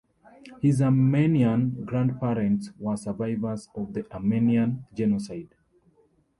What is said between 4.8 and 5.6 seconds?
Genocide.